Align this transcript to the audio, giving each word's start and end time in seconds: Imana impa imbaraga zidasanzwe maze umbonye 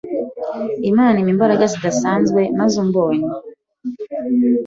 Imana 0.89 1.15
impa 1.19 1.31
imbaraga 1.33 1.63
zidasanzwe 1.73 2.41
maze 2.59 2.75
umbonye 2.83 3.27